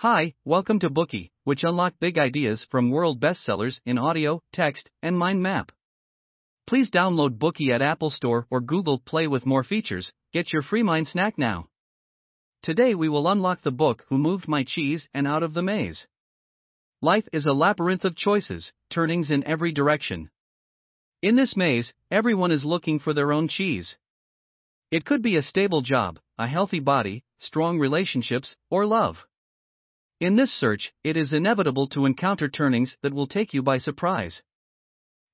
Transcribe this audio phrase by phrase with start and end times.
[0.00, 5.16] Hi, welcome to Bookey, which unlock big ideas from world bestsellers in audio, text, and
[5.16, 5.72] mind map.
[6.66, 10.12] Please download Bookey at Apple Store or Google Play with more features.
[10.34, 11.68] Get your free mind snack now.
[12.60, 16.06] Today we will unlock the book Who Moved My Cheese and Out of the Maze.
[17.00, 20.28] Life is a labyrinth of choices, turnings in every direction.
[21.22, 23.96] In this maze, everyone is looking for their own cheese.
[24.90, 29.24] It could be a stable job, a healthy body, strong relationships, or love.
[30.18, 34.40] In this search, it is inevitable to encounter turnings that will take you by surprise.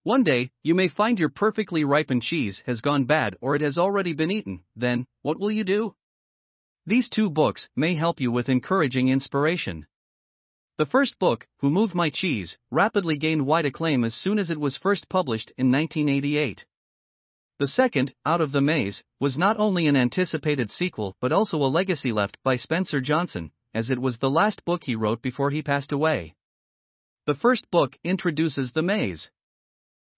[0.02, 3.79] One day, you may find your perfectly ripened cheese has gone bad or it has
[3.79, 5.95] already been eaten, then, what will you do?
[6.84, 9.87] These two books may help you with encouraging inspiration.
[10.79, 14.59] The first book, Who Moved My Cheese, rapidly gained wide acclaim as soon as it
[14.59, 16.67] was first published in 1988.
[17.61, 21.70] The second, Out of the Maze, was not only an anticipated sequel but also a
[21.70, 25.62] legacy left by Spencer Johnson, as it was the last book he wrote before he
[25.62, 26.35] passed away.
[27.27, 29.31] The first book introduces the maze.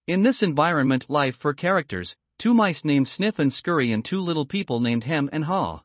[0.07, 4.47] In this environment, life for characters, two mice named Sniff and Scurry and two little
[4.47, 5.83] people named Hem and Haw.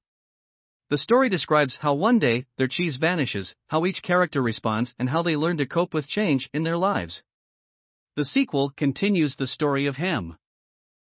[0.89, 5.21] The story describes how one day their cheese vanishes, how each character responds, and how
[5.21, 7.21] they learn to cope with change in their lives.
[8.15, 10.37] The sequel continues the story of Hem.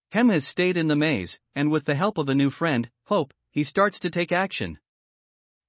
[0.09, 3.33] Hem has stayed in the maze, and with the help of a new friend, Hope,
[3.49, 4.77] he starts to take action.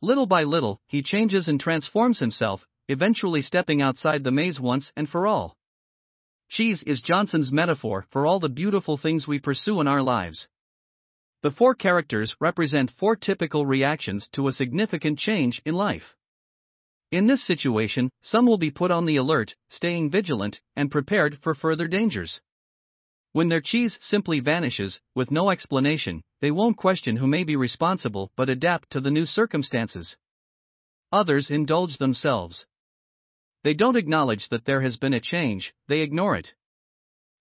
[0.05, 5.09] Little by little, he changes and transforms himself, eventually stepping outside the maze once and
[5.09, 5.57] for all.
[6.49, 10.49] Cheese is Johnson's metaphor for all the beautiful things we pursue in our lives.
[11.43, 16.17] The four characters represent four typical reactions to a significant change in life.
[17.13, 21.55] In this situation, some will be put on the alert, staying vigilant, and prepared for
[21.55, 22.41] further dangers.
[23.33, 28.31] When their cheese simply vanishes, with no explanation, they won't question who may be responsible
[28.37, 30.17] but adapt to the new circumstances.
[31.11, 32.67] Others indulge themselves.
[33.65, 36.55] They don't acknowledge that there has been a change, they ignore it.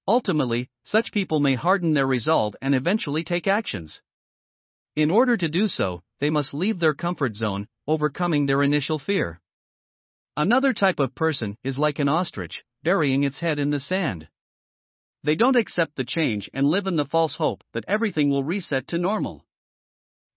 [0.08, 4.02] Ultimately, such people may harden their resolve and eventually take actions.
[4.96, 9.42] In order to do so, they must leave their comfort zone, overcoming their initial fear.
[10.38, 14.28] Another type of person is like an ostrich, burying its head in the sand.
[15.24, 18.88] They don't accept the change and live in the false hope that everything will reset
[18.88, 19.46] to normal.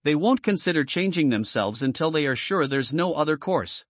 [0.03, 3.83] They won't consider changing themselves until they are sure there's no other course.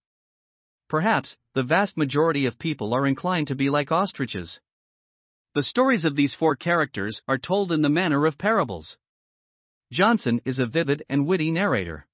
[0.87, 4.59] Perhaps, the vast majority of people are inclined to be like ostriches.
[5.53, 8.97] The stories of these four characters are told in the manner of parables.
[9.91, 12.07] Johnson is a vivid and witty narrator.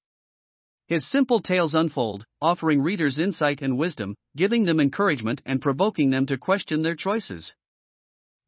[0.88, 6.26] His simple tales unfold, offering readers insight and wisdom, giving them encouragement and provoking them
[6.26, 7.54] to question their choices.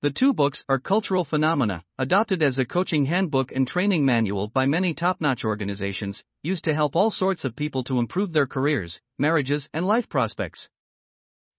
[0.03, 4.65] The two books are cultural phenomena, adopted as a coaching handbook and training manual by
[4.65, 8.99] many top notch organizations, used to help all sorts of people to improve their careers,
[9.17, 10.67] marriages, and life prospects.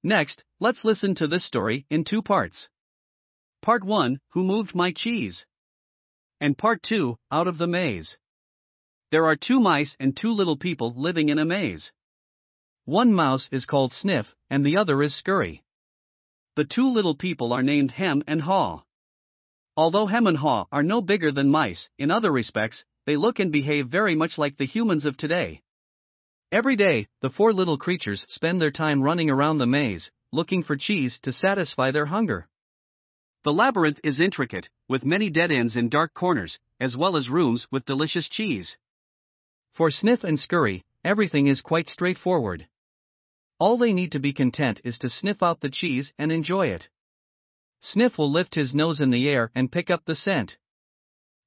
[0.02, 2.68] Next, let's listen to this story in two parts.
[3.62, 5.46] Part 1 Who Moved My Cheese?
[6.38, 8.18] And Part 2 Out of the Maze.
[9.10, 11.92] There are two mice and two little people living in a maze.
[12.84, 15.63] One mouse is called Sniff, and the other is Scurry
[16.56, 18.82] the two little people are named Hem and Haw.
[19.76, 23.50] Although Hem and Haw are no bigger than mice, in other respects, they look and
[23.50, 25.62] behave very much like the humans of today.
[26.52, 30.76] Every day, the four little creatures spend their time running around the maze, looking for
[30.76, 32.46] cheese to satisfy their hunger.
[33.42, 37.66] The labyrinth is intricate, with many dead ends and dark corners, as well as rooms
[37.72, 38.76] with delicious cheese.
[39.72, 42.68] For Sniff and Scurry, everything is quite straightforward.
[43.64, 46.90] All they need to be content is to sniff out the cheese and enjoy it.
[47.80, 50.58] Sniff will lift his nose in the air and pick up the scent.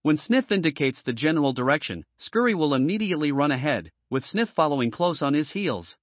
[0.01, 5.21] When Sniff indicates the general direction, Scurry will immediately run ahead, with Sniff following close
[5.21, 5.95] on his heels.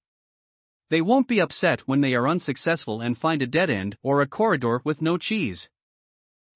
[0.89, 4.27] They won't be upset when they are unsuccessful and find a dead end or a
[4.27, 5.67] corridor with no cheese.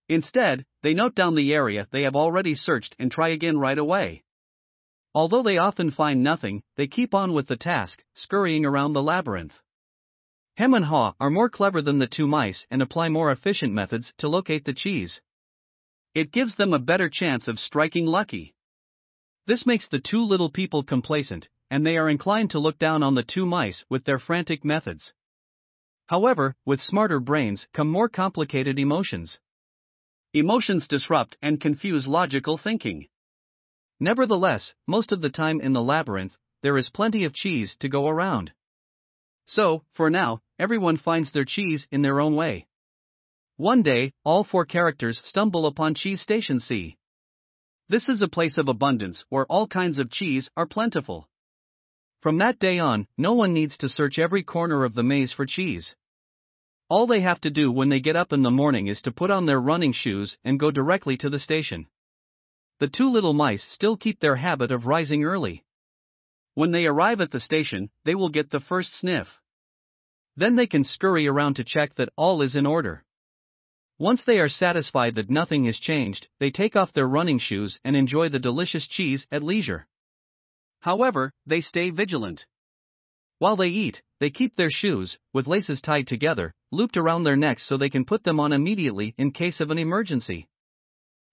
[0.07, 4.23] Instead, they note down the area they have already searched and try again right away.
[5.15, 9.59] Although they often find nothing, they keep on with the task, scurrying around the labyrinth.
[10.55, 14.13] Hem and Haw are more clever than the two mice and apply more efficient methods
[14.17, 15.21] to locate the cheese.
[16.13, 18.53] It gives them a better chance of striking lucky.
[19.45, 23.15] This makes the two little people complacent, and they are inclined to look down on
[23.15, 25.13] the two mice with their frantic methods.
[26.07, 29.39] However, with smarter brains come more complicated emotions.
[30.33, 33.07] Emotions disrupt and confuse logical thinking.
[33.99, 38.07] Nevertheless, most of the time in the labyrinth, there is plenty of cheese to go
[38.07, 38.53] around.
[39.45, 42.67] So, for now, everyone finds their cheese in their own way.
[43.57, 46.97] One day, all four characters stumble upon Cheese Station C.
[47.89, 51.27] This is a place of abundance where all kinds of cheese are plentiful.
[52.21, 55.45] From that day on, no one needs to search every corner of the maze for
[55.45, 55.95] cheese.
[56.89, 59.31] All they have to do when they get up in the morning is to put
[59.31, 61.87] on their running shoes and go directly to the station.
[62.79, 65.63] The two little mice still keep their habit of rising early.
[66.53, 69.27] When they arrive at the station, they will get the first sniff.
[70.37, 73.03] Then they can scurry around to check that all is in order.
[73.97, 77.97] Once they are satisfied that nothing has changed, they take off their running shoes and
[77.97, 79.85] enjoy the delicious cheese at leisure.
[80.79, 82.45] However, they stay vigilant.
[83.39, 87.67] While they eat, they keep their shoes, with laces tied together, looped around their necks
[87.67, 90.47] so they can put them on immediately in case of an emergency.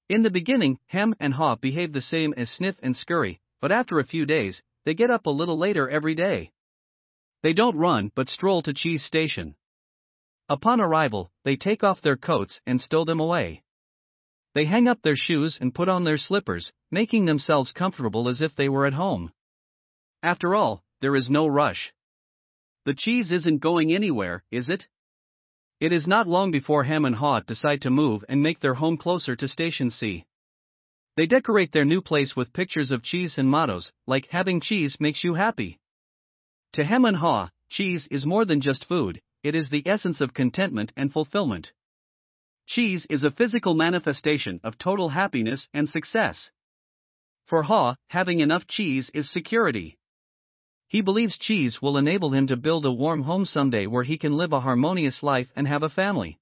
[0.08, 3.98] In the beginning, Hem and Haw behave the same as Sniff and Scurry, but after
[3.98, 6.52] a few days, they get up a little later every day.
[7.42, 9.56] They don't run but stroll to Cheese Station.
[10.48, 13.64] Upon arrival, they take off their coats and stow them away.
[14.54, 18.54] They hang up their shoes and put on their slippers, making themselves comfortable as if
[18.54, 19.32] they were at home.
[20.22, 21.92] After all, there is no rush.
[22.84, 24.86] The cheese isn't going anywhere, is it?
[25.78, 28.96] It is not long before Hem and Haw decide to move and make their home
[28.96, 30.24] closer to Station C.
[31.16, 35.22] They decorate their new place with pictures of cheese and mottos, like having cheese makes
[35.22, 35.78] you happy.
[36.72, 40.32] To Hem and Haw, cheese is more than just food, it is the essence of
[40.32, 41.72] contentment and fulfillment.
[42.66, 46.50] Cheese is a physical manifestation of total happiness and success.
[47.46, 49.98] For Haw, having enough cheese is security.
[50.88, 54.36] He believes cheese will enable him to build a warm home someday where he can
[54.36, 56.38] live a harmonious life and have a family.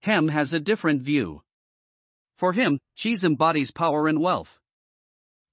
[0.00, 1.42] Hem has a different view.
[2.36, 4.58] For him, cheese embodies power and wealth.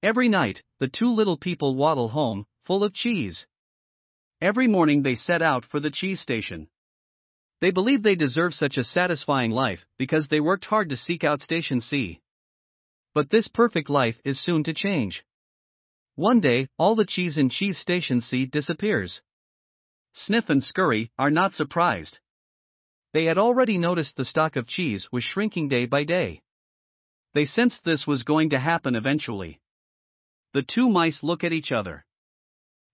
[0.03, 3.47] Every night, the two little people waddle home, full of cheese.
[4.39, 6.67] Every morning they set out for the cheese station.
[7.61, 11.41] They believe they deserve such a satisfying life because they worked hard to seek out
[11.41, 12.21] Station C.
[13.15, 15.23] But this perfect life is soon to change.
[16.15, 19.21] One day, all the cheese in Cheese Station C disappears.
[20.13, 22.19] Sniff and Scurry are not surprised.
[23.11, 26.41] They had already noticed the stock of cheese was shrinking day by day.
[27.33, 29.59] They sensed this was going to happen eventually.
[30.53, 32.05] The two mice look at each other.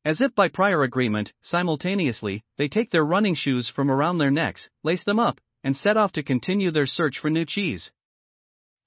[0.04, 4.68] As if by prior agreement, simultaneously, they take their running shoes from around their necks,
[4.84, 7.92] lace them up, and set off to continue their search for new cheese.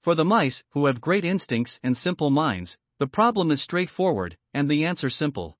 [0.01, 4.69] For the mice, who have great instincts and simple minds, the problem is straightforward, and
[4.69, 5.57] the answer simple.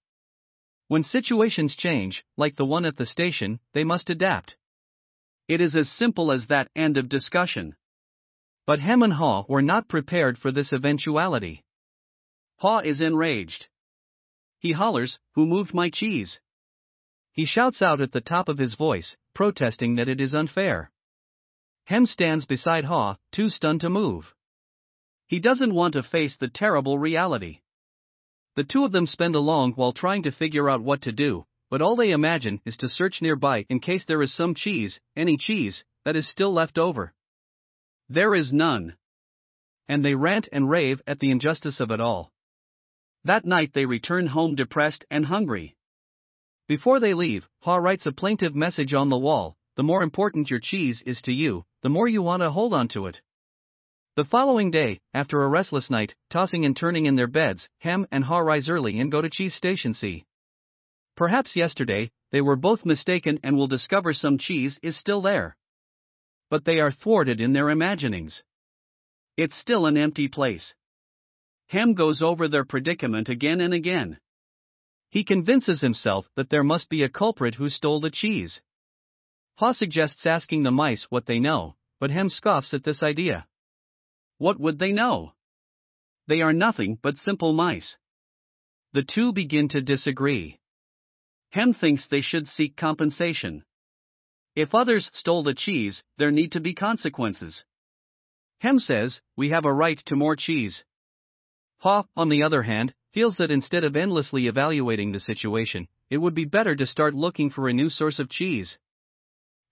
[0.88, 4.56] When situations change, like the one at the station, they must adapt.
[5.48, 7.76] It is as simple as that, end of discussion.
[8.66, 11.64] But Hem and Haw were not prepared for this eventuality.
[12.58, 13.68] Haw is enraged.
[14.60, 16.40] He hollers, Who moved my cheese?
[17.32, 20.90] He shouts out at the top of his voice, protesting that it is unfair.
[21.86, 24.34] Hem stands beside Haw, too stunned to move.
[25.28, 27.60] He doesn't want to face the terrible reality.
[28.56, 31.46] The two of them spend a long while trying to figure out what to do,
[31.70, 35.38] but all they imagine is to search nearby in case there is some cheese, any
[35.38, 37.14] cheese, that is still left over.
[38.08, 38.96] There is none.
[39.88, 42.32] And they rant and rave at the injustice of it all.
[43.24, 45.76] That night they return home depressed and hungry.
[46.68, 50.62] Before they leave, Haw writes a plaintive message on the wall the more important your
[50.62, 53.22] cheese is to you, the more you want to hold on to it.
[54.16, 58.24] The following day, after a restless night, tossing and turning in their beds, Hem and
[58.24, 60.24] Haw rise early and go to Cheese Station C.
[61.18, 65.58] Perhaps yesterday, they were both mistaken and will discover some cheese is still there.
[66.50, 68.42] But they are thwarted in their imaginings.
[69.36, 70.74] It's still an empty place.
[71.68, 74.18] Hem goes over their predicament again and again.
[75.10, 78.62] He convinces himself that there must be a culprit who stole the cheese.
[79.56, 83.46] Haw suggests asking the mice what they know, but Hem scoffs at this idea.
[84.38, 85.34] What would they know?
[86.28, 87.98] They are nothing but simple mice.
[88.94, 90.60] The two begin to disagree.
[91.50, 93.64] Hem thinks they should seek compensation.
[94.56, 97.64] If others stole the cheese, there need to be consequences.
[98.60, 100.84] Hem says, We have a right to more cheese.
[101.80, 106.36] Haw, on the other hand, feels that instead of endlessly evaluating the situation, it would
[106.36, 108.78] be better to start looking for a new source of cheese.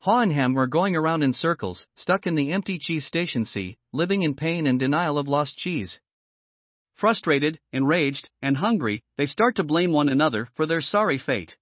[0.03, 3.77] Haw and Hem are going around in circles, stuck in the empty cheese station C,
[3.93, 6.01] living in pain and denial of lost cheese.
[6.93, 11.55] Frustrated, enraged, and hungry, they start to blame one another for their sorry fate.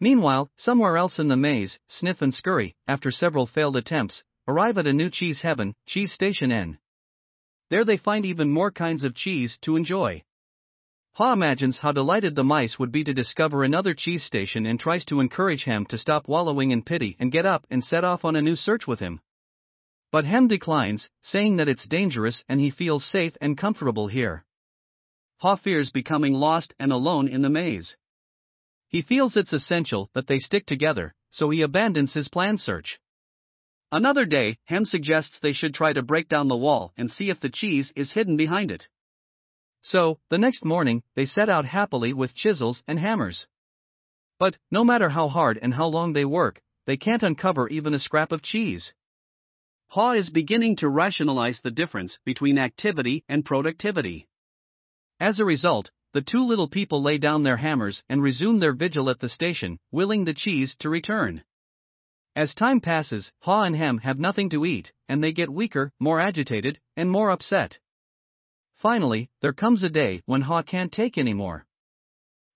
[0.00, 4.88] Meanwhile, somewhere else in the maze, Sniff and Scurry, after several failed attempts, arrive at
[4.88, 6.78] a new cheese heaven, Cheese Station N.
[7.70, 10.24] There they find even more kinds of cheese to enjoy.
[11.14, 15.04] Haw imagines how delighted the mice would be to discover another cheese station and tries
[15.04, 18.34] to encourage Hem to stop wallowing in pity and get up and set off on
[18.34, 19.20] a new search with him.
[20.10, 24.44] But Hem declines, saying that it's dangerous and he feels safe and comfortable here.
[25.38, 27.96] Haw fears becoming lost and alone in the maze.
[28.88, 32.98] He feels it's essential that they stick together, so he abandons his planned search.
[33.92, 37.38] Another day, Hem suggests they should try to break down the wall and see if
[37.38, 38.88] the cheese is hidden behind it.
[39.86, 43.46] So, the next morning, they set out happily with chisels and hammers.
[44.38, 47.98] But, no matter how hard and how long they work, they can't uncover even a
[47.98, 48.94] scrap of cheese.
[49.88, 54.26] Haw is beginning to rationalize the difference between activity and productivity.
[55.20, 59.10] As a result, the two little people lay down their hammers and resume their vigil
[59.10, 61.44] at the station, willing the cheese to return.
[62.34, 66.22] As time passes, Haw and Hem have nothing to eat, and they get weaker, more
[66.22, 67.78] agitated, and more upset.
[68.84, 71.64] Finally, there comes a day when Haw can't take anymore.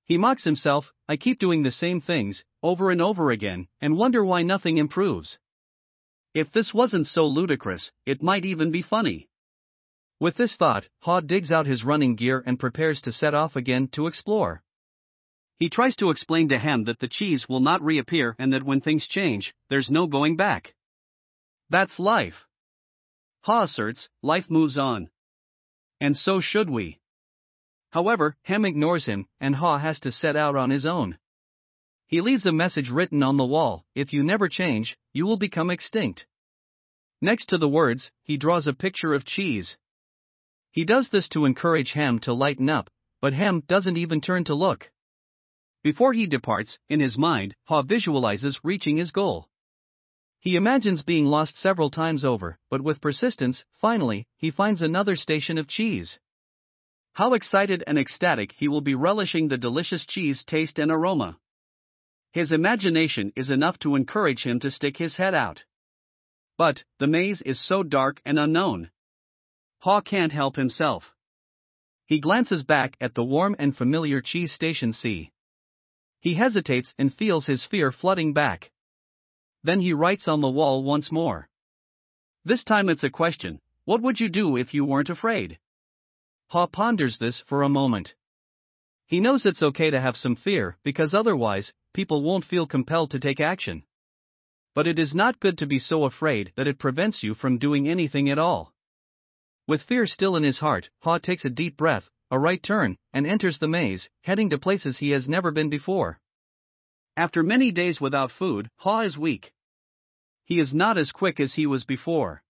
[0.05, 4.23] He mocks himself, I keep doing the same things, over and over again, and wonder
[4.23, 5.39] why nothing improves.
[6.35, 9.31] If this wasn't so ludicrous, it might even be funny.
[10.21, 13.89] With this thought, Haw digs out his running gear and prepares to set off again
[13.93, 14.63] to explore.
[15.57, 18.83] He tries to explain to Hem that the cheese will not reappear and that when
[18.83, 20.75] things change, there's no going back.
[21.71, 22.45] That's life.
[23.45, 25.09] Haw asserts, life moves on.
[26.01, 27.01] And so should we.
[27.91, 31.19] However, Hem ignores him, and Haw has to set out on his own.
[32.07, 35.71] He leaves a message written on the wall If you never change, you will become
[35.71, 36.27] extinct.
[37.21, 39.77] Next to the words, he draws a picture of cheese.
[40.71, 42.91] He does this to encourage Hem to lighten up,
[43.21, 44.91] but Hem doesn't even turn to look.
[45.83, 49.49] Before he departs, in his mind, Haw visualizes reaching his goal.
[50.41, 55.59] He imagines being lost several times over, but with persistence, finally, he finds another station
[55.59, 56.19] of cheese.
[57.13, 61.39] How excited and ecstatic he will be relishing the delicious cheese taste and aroma.
[62.33, 65.65] His imagination is enough to encourage him to stick his head out.
[66.57, 68.91] But, the maze is so dark and unknown.
[69.81, 71.15] Haw can't help himself.
[72.07, 75.33] He glances back at the warm and familiar cheese station C.
[76.21, 78.71] He hesitates and feels his fear flooding back.
[79.63, 81.49] Then he writes on the wall once more.
[82.45, 85.59] This time it's a question what would you do if you weren't afraid?
[86.49, 88.15] Haw ponders this for a moment.
[89.07, 93.19] He knows it's okay to have some fear because otherwise, people won't feel compelled to
[93.19, 93.85] take action.
[94.75, 97.89] But it is not good to be so afraid that it prevents you from doing
[97.89, 98.75] anything at all.
[99.67, 103.27] With fear still in his heart, Haw takes a deep breath, a right turn, and
[103.27, 106.21] enters the maze, heading to places he has never been before.
[107.19, 109.53] After many days without food, Haw is weak.
[110.45, 112.45] He is not as quick as he was before.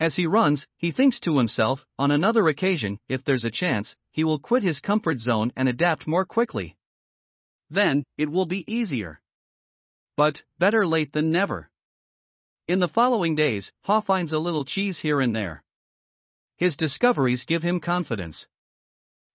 [0.00, 4.24] As he runs, he thinks to himself, on another occasion, if there's a chance, he
[4.24, 6.76] will quit his comfort zone and adapt more quickly.
[7.70, 9.20] Then, it will be easier.
[10.16, 11.70] But, better late than never.
[12.66, 15.62] In the following days, Haw finds a little cheese here and there.
[16.56, 18.48] His discoveries give him confidence.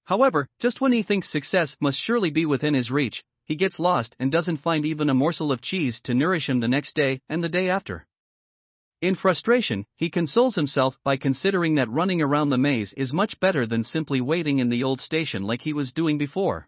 [0.04, 3.24] However, just when he thinks success must surely be within his reach,
[3.54, 6.68] he gets lost and doesn't find even a morsel of cheese to nourish him the
[6.68, 8.08] next day and the day after.
[9.00, 13.68] In frustration, he consoles himself by considering that running around the maze is much better
[13.68, 16.68] than simply waiting in the old station like he was doing before.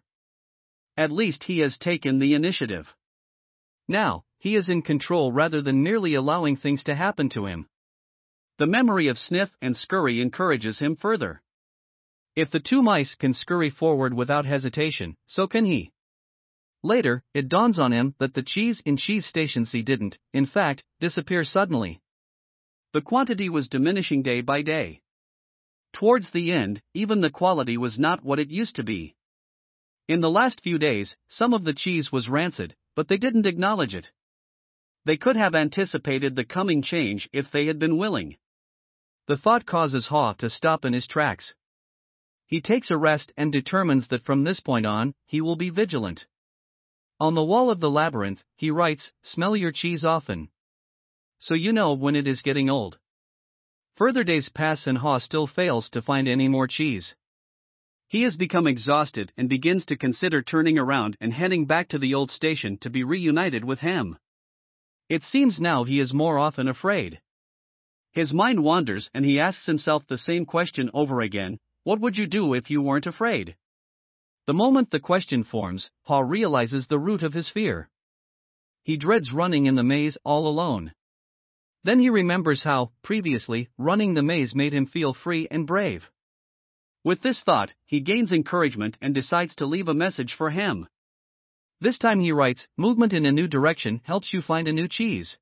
[0.96, 2.94] At least he has taken the initiative.
[3.88, 7.66] Now, he is in control rather than merely allowing things to happen to him.
[8.58, 11.42] The memory of Sniff and Scurry encourages him further.
[12.36, 15.90] If the two mice can scurry forward without hesitation, so can he.
[16.86, 20.84] Later, it dawns on him that the cheese in Cheese Station C didn't, in fact,
[21.00, 22.00] disappear suddenly.
[22.92, 25.02] The quantity was diminishing day by day.
[25.92, 29.16] Towards the end, even the quality was not what it used to be.
[30.06, 33.96] In the last few days, some of the cheese was rancid, but they didn't acknowledge
[33.96, 34.12] it.
[35.06, 38.36] They could have anticipated the coming change if they had been willing.
[39.26, 41.52] The thought causes Haw to stop in his tracks.
[42.46, 46.26] He takes a rest and determines that from this point on, he will be vigilant.
[47.18, 50.50] On the wall of the labyrinth, he writes, Smell your cheese often
[51.46, 52.98] so you know when it is getting old.
[53.96, 57.14] Further days pass and Haw still fails to find any more cheese.
[58.08, 62.14] He has become exhausted and begins to consider turning around and heading back to the
[62.14, 64.18] old station to be reunited with Hem.
[65.08, 67.20] It seems now he is more often afraid.
[68.12, 72.26] His mind wanders and he asks himself the same question over again What would you
[72.26, 73.56] do if you weren't afraid?
[74.46, 77.90] The moment the question forms, Haw realizes the root of his fear.
[78.84, 80.94] He dreads running in the maze all alone.
[81.82, 86.08] Then he remembers how, previously, running the maze made him feel free and brave.
[87.02, 90.88] With this thought, he gains encouragement and decides to leave a message for Hem.
[91.80, 95.38] This time he writes Movement in a new direction helps you find a new cheese.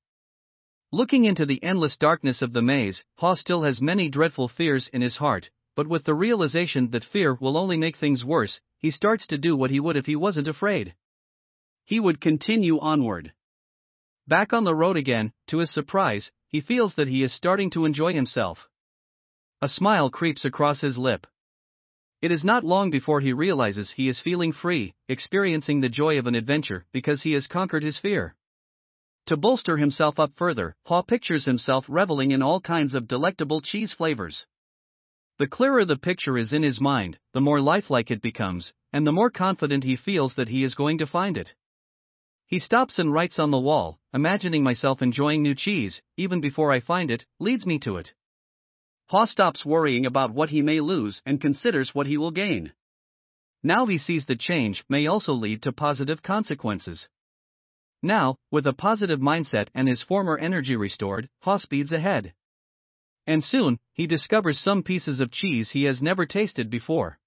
[0.93, 5.03] Looking into the endless darkness of the maze, Haw still has many dreadful fears in
[5.03, 9.27] his heart, but with the realization that fear will only make things worse, he starts
[9.27, 10.95] to do what he would if he wasn't afraid.
[11.85, 13.33] He would continue onward.
[14.27, 17.85] Back on the road again, to his surprise, he feels that he is starting to
[17.85, 18.69] enjoy himself.
[19.61, 21.27] A smile creeps across his lip.
[22.23, 26.27] It is not long before he realizes he is feeling free, experiencing the joy of
[26.27, 28.35] an adventure because he has conquered his fear.
[29.27, 33.93] To bolster himself up further, Haw pictures himself reveling in all kinds of delectable cheese
[33.93, 34.47] flavors.
[35.37, 39.13] The clearer the picture is in his mind, the more lifelike it becomes, and the
[39.13, 41.55] more confident he feels that he is going to find it.
[42.47, 46.79] He stops and writes on the wall, imagining myself enjoying new cheese, even before I
[46.79, 48.15] find it, leads me to it.
[49.07, 52.73] Haw stops worrying about what he may lose and considers what he will gain.
[53.63, 57.09] Now he sees that change may also lead to positive consequences.
[58.03, 62.35] Now, with a positive mindset and his former energy restored, Haw speeds ahead.
[63.27, 67.19] And soon, he discovers some pieces of cheese he has never tasted before.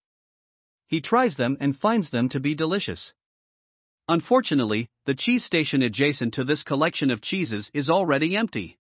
[0.88, 3.14] He tries them and finds them to be delicious.
[4.08, 8.78] Unfortunately, the cheese station adjacent to this collection of cheeses is already empty.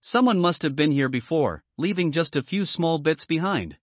[0.00, 3.76] Someone must have been here before, leaving just a few small bits behind.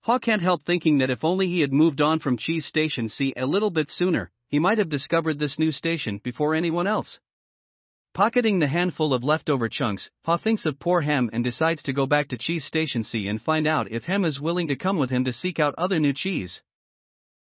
[0.00, 3.32] Haw can't help thinking that if only he had moved on from Cheese Station C
[3.36, 7.20] a little bit sooner, he might have discovered this new station before anyone else.
[8.12, 12.06] Pocketing the handful of leftover chunks, Haw thinks of poor Hem and decides to go
[12.06, 15.10] back to Cheese Station C and find out if Hem is willing to come with
[15.10, 16.60] him to seek out other new cheese.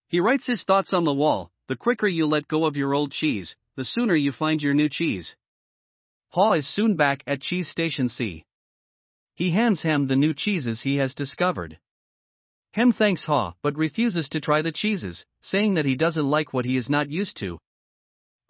[0.07, 3.11] He writes his thoughts on the wall the quicker you let go of your old
[3.11, 5.35] cheese, the sooner you find your new cheese.
[6.29, 8.45] Haw is soon back at Cheese Station C.
[9.35, 11.77] He hands Hem the new cheeses he has discovered.
[12.71, 16.65] Hem thanks Haw but refuses to try the cheeses, saying that he doesn't like what
[16.65, 17.59] he is not used to.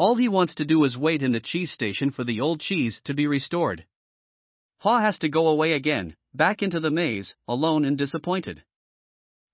[0.03, 2.99] All he wants to do is wait in the cheese station for the old cheese
[3.05, 3.85] to be restored.
[4.79, 8.65] Haw has to go away again, back into the maze, alone and disappointed.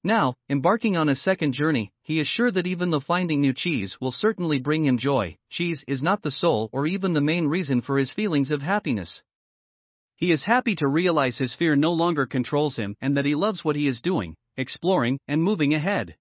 [0.03, 3.95] Now, embarking on a second journey, he is sure that even the finding new cheese
[4.01, 7.81] will certainly bring him joy, cheese is not the sole or even the main reason
[7.81, 9.21] for his feelings of happiness.
[10.15, 13.63] He is happy to realize his fear no longer controls him and that he loves
[13.63, 16.15] what he is doing, exploring, and moving ahead.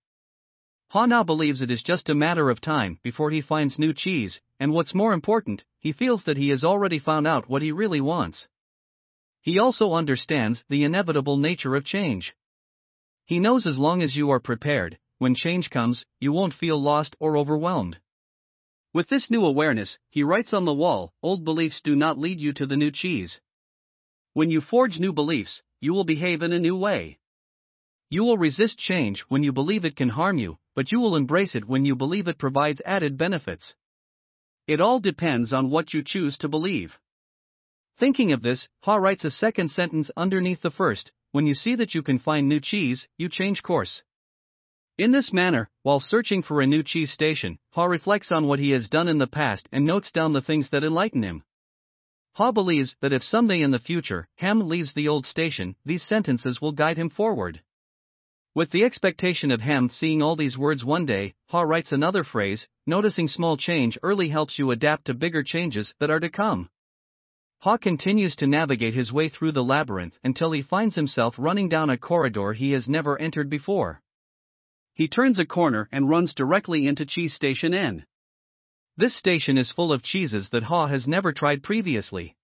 [0.90, 4.40] Haw now believes it is just a matter of time before he finds new cheese,
[4.58, 8.00] and what's more important, he feels that he has already found out what he really
[8.00, 8.48] wants.
[9.42, 12.34] He also understands the inevitable nature of change.
[13.26, 17.14] He knows as long as you are prepared, when change comes, you won't feel lost
[17.20, 17.98] or overwhelmed.
[18.94, 22.54] With this new awareness, he writes on the wall old beliefs do not lead you
[22.54, 23.40] to the new cheese.
[24.32, 27.18] When you forge new beliefs, you will behave in a new way.
[28.08, 31.56] You will resist change when you believe it can harm you, but you will embrace
[31.56, 33.74] it when you believe it provides added benefits.
[34.68, 36.96] It all depends on what you choose to believe.
[37.98, 41.96] Thinking of this, Haw writes a second sentence underneath the first when you see that
[41.96, 44.04] you can find new cheese, you change course.
[44.96, 48.70] In this manner, while searching for a new cheese station, Haw reflects on what he
[48.70, 51.42] has done in the past and notes down the things that enlighten him.
[52.34, 56.60] Haw believes that if someday in the future, Hem leaves the old station, these sentences
[56.60, 57.62] will guide him forward.
[58.54, 62.66] With the expectation of Hem seeing all these words one day, Haw writes another phrase
[62.86, 66.70] noticing small change early helps you adapt to bigger changes that are to come.
[67.60, 71.90] Haw continues to navigate his way through the labyrinth until he finds himself running down
[71.90, 74.00] a corridor he has never entered before.
[74.94, 78.06] He turns a corner and runs directly into Cheese Station N.
[78.96, 82.34] This station is full of cheeses that Haw has never tried previously.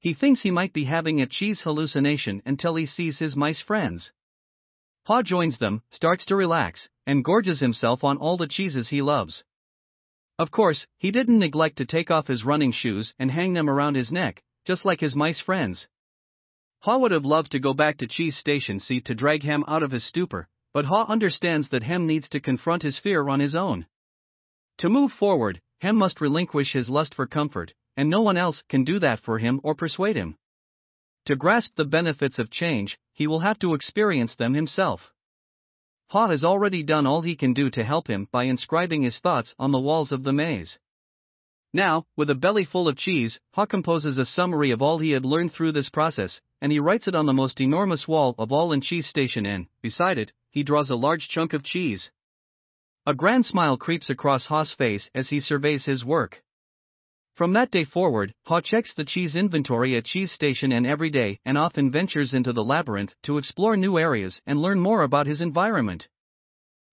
[0.00, 4.10] He thinks he might be having a cheese hallucination until he sees his mice friends.
[5.04, 9.44] Haw joins them, starts to relax, and gorges himself on all the cheeses he loves.
[10.38, 13.96] Of course, he didn't neglect to take off his running shoes and hang them around
[13.96, 15.86] his neck, just like his mice friends.
[16.80, 19.82] Haw would have loved to go back to Cheese Station C to drag Hem out
[19.82, 23.54] of his stupor, but Haw understands that Hem needs to confront his fear on his
[23.54, 23.86] own.
[24.78, 28.84] To move forward, Hem must relinquish his lust for comfort, and no one else can
[28.84, 30.36] do that for him or persuade him.
[31.26, 35.12] To grasp the benefits of change, he will have to experience them himself.
[36.08, 39.54] Haw has already done all he can do to help him by inscribing his thoughts
[39.58, 40.78] on the walls of the maze.
[41.72, 45.24] Now, with a belly full of cheese, Haw composes a summary of all he had
[45.24, 48.72] learned through this process, and he writes it on the most enormous wall of all
[48.72, 49.68] in Cheese Station N.
[49.80, 52.10] Beside it, he draws a large chunk of cheese.
[53.06, 56.42] A grand smile creeps across Haw's face as he surveys his work.
[57.40, 61.40] From that day forward, Haw checks the cheese inventory at Cheese Station N every day
[61.46, 65.40] and often ventures into the labyrinth to explore new areas and learn more about his
[65.40, 66.06] environment.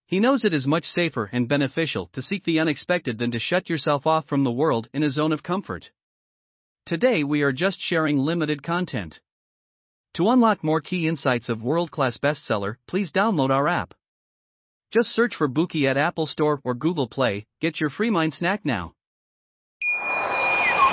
[0.06, 3.70] He knows it is much safer and beneficial to seek the unexpected than to shut
[3.70, 5.92] yourself off from the world in a zone of comfort.
[6.86, 9.20] Today we are just sharing limited content.
[10.14, 13.94] To unlock more key insights of world class bestseller, please download our app.
[14.94, 17.46] Just search for Bookey at Apple Store or Google Play.
[17.60, 18.94] Get your free mind snack now.